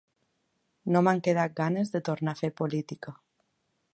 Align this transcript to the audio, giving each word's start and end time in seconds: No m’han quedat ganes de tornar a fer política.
No 0.95 1.03
m’han 1.07 1.21
quedat 1.27 1.53
ganes 1.59 1.93
de 1.97 2.03
tornar 2.09 2.35
a 2.35 2.41
fer 2.41 2.51
política. 2.65 3.17